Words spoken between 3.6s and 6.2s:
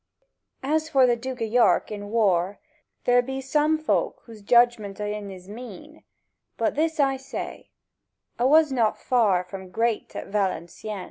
volk whose judgment o' en is mean;